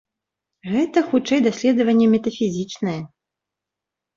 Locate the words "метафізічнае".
2.15-2.99